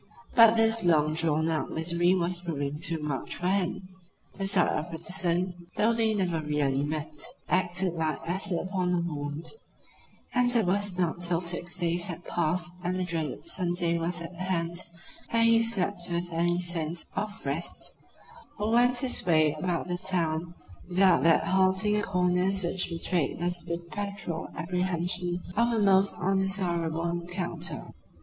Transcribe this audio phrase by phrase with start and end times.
[0.33, 3.87] But this long drawn out misery was proving too much for him.
[4.33, 9.47] The sight of Brotherson, though they never really met, acted like acid upon a wound,
[10.33, 14.33] and it was not till six days had passed and the dreaded Sunday was at
[14.33, 14.85] hand,
[15.31, 17.93] that he slept with any sense of rest
[18.57, 20.55] or went his way about the town
[20.87, 27.05] without that halting at the corners which betrayed his perpetual apprehension of a most undesirable
[27.07, 27.93] encounter.